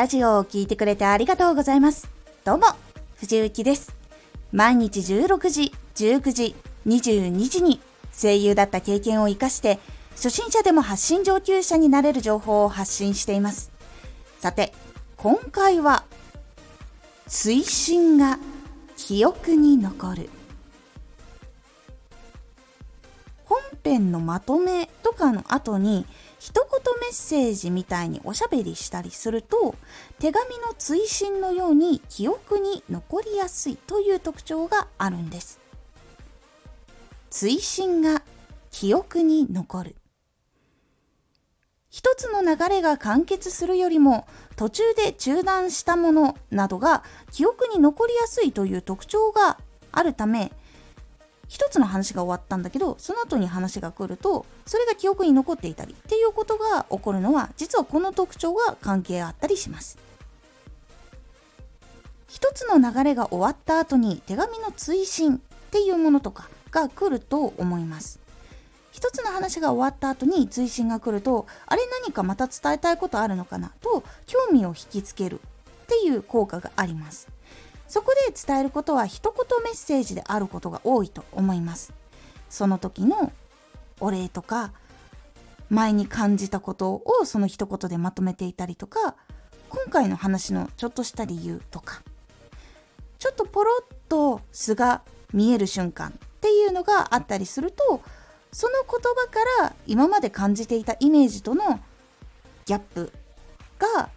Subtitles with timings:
[0.00, 2.08] ラジオを聴いてくれてありがとうございます。
[2.42, 2.68] どうも、
[3.16, 3.94] 藤幸です。
[4.50, 7.82] 毎日16時、19時、22時に
[8.18, 9.78] 声優だった経験を活かして、
[10.12, 13.72] 初心者でも発信上級者になれる情報を発信しています。
[14.38, 14.72] さて、
[15.18, 16.04] 今回は、
[17.26, 18.38] 追伸が
[18.96, 20.30] 記憶に残る。
[23.44, 26.06] 本編のまとめとかの後に
[26.40, 29.74] 一言メッセージみたいにおしゃべりしたりすると
[30.18, 35.60] 手紙の追伸のように記憶に残りやすいという特徴があるんです。
[37.28, 38.22] 追伸が
[38.70, 39.96] 記憶に残る。
[41.90, 49.58] 一つの流れが完結するよりも途中で中断したものなどが記憶に残りやすいという特徴が
[49.92, 50.52] あるため
[51.50, 59.98] 一つの話が終わったんだけどその後に話が来るとそれが記憶に残っていたりっていうことが起こるのは実はこの特徴が関係あったりします。
[62.28, 65.38] 一つの流れが終わった後に手紙の追伸っ
[65.72, 68.20] ていうものとかが来ると思います。
[68.92, 77.26] 一つの話が終わった後に追伸が来るとあれ何かまた伝えたいことあるのかなと興味を引きつけるっていう効果があります。
[77.90, 81.92] そこで伝えることは一言メッセージであることが多いと思います。
[82.48, 83.32] その時の
[83.98, 84.72] お礼とか
[85.70, 89.16] 前に感じたことをその一言でまとめていたりとか
[89.68, 92.02] 今回の話のちょっとした理由とか
[93.18, 98.02] ちょっとポロッと素が見える瞬間っていうのがあったりすると
[98.52, 101.80] その言葉から今まで感じていたイメージとの
[102.66, 103.12] ギャップ
[103.78, 104.10] が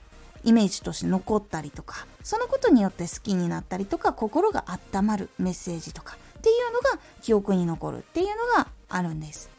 [0.43, 9.49] イメージとして残ったりとかそのことによって好きになったりとか心が温まるメッセージとかっていうのが記憶に残るっていうのがあるんです。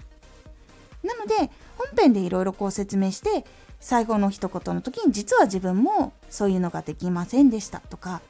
[1.03, 3.45] なので本編でいろいろこう説明して
[3.79, 8.23] 最後の一言の時に実は自分もそういうのができませんでしたとか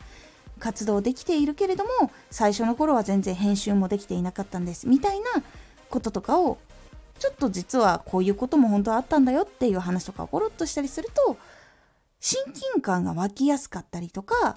[0.59, 5.27] 活動できているけれども最初の頃は全然編集もできていなかったんですみたいな
[5.91, 6.59] こととかを
[7.19, 11.37] ちょっと実はこういうことも本当はあったんだよっていう話とかをゴロッとしたりすると
[12.27, 14.57] 親近感が湧きやすかったりとか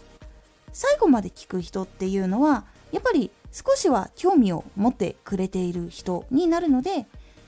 [0.71, 2.63] 最後まで聞く人っていうのは
[2.93, 7.07] やっぱり少しは興味を持ってくれている人になるので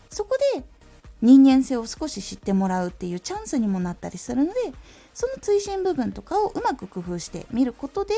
[0.10, 0.64] そこで
[1.22, 4.60] 人間性を少し知ってもらうっていうチャンスにもなったりするので
[5.14, 8.14] その追伸部分とかをうまく工夫してみることで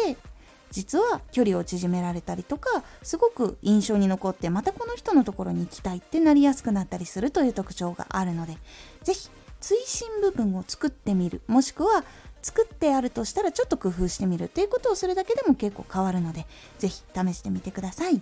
[0.72, 8.58] 実は距離を縮められたりとかすごく印象に残ってまたこの人のところに行きたいってなりやすくなったりするという特徴があるので
[9.04, 9.30] 是非
[9.62, 11.42] 追伸部分を作ってみる。
[11.48, 12.04] もしくは
[12.42, 16.48] 作ってあるとしたらちょっと工夫してみるっていうことをするだけでも結構変わるので
[16.80, 18.22] 是非試してみてください。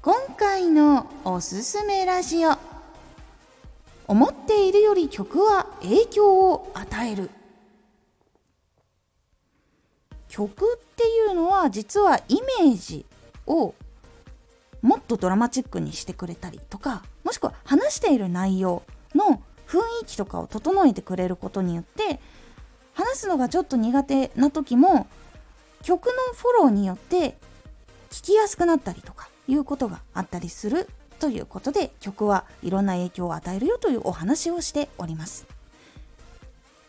[0.00, 2.56] 今回のおすすめラジオ。
[4.06, 7.30] 思っているより曲は影響を与える。
[10.28, 13.06] 曲っていうのは実はイメージ
[13.46, 13.74] を
[14.84, 18.82] もっとドラマチックにしてくれたりとかもしくは話している内容
[19.14, 22.20] の雰囲気とかを整えてくれることによって
[22.92, 25.06] 話すのがちょっと苦手な時も
[25.82, 27.38] 曲のフォローによって
[28.10, 30.86] 聞きやすくなったりとかいうことがあったりする
[31.18, 35.46] ということで曲はいろんな影響を与えるよというお話をしております。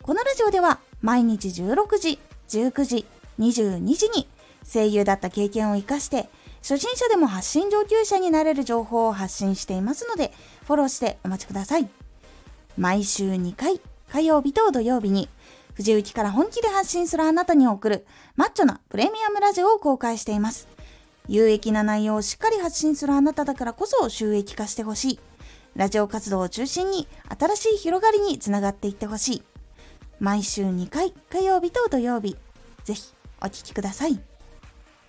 [0.02, 2.18] このラジオでは毎日16時
[2.48, 3.06] 19時
[3.40, 4.28] 22時に
[4.70, 6.28] 声優だった経験を生かして
[6.68, 10.32] 初心者でも発信上級者になれる情報を発信していますので、
[10.66, 11.88] フォローしてお待ちください。
[12.76, 15.28] 毎週2回、火曜日と土曜日に、
[15.74, 18.04] 藤雪から本気で発信するあなたに送る
[18.34, 20.66] マッチョなプレミアムラジオを公開しています。
[21.28, 25.20] 有益な内容をしっかり発信するあなただからこそ収益化してほしい。
[25.76, 27.06] ラジオ活動を中心に
[27.38, 29.42] 新しい広がりにつながっていってほしい。
[30.18, 32.36] 毎週2回、火曜日と土曜日。
[32.82, 34.18] ぜひお聴きください。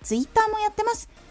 [0.04, 1.08] ツイッターもやってます。